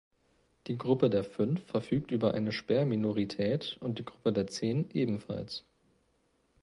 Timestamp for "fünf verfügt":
1.23-2.09